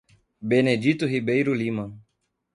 [0.41, 1.95] Benedito Ribeiro Lima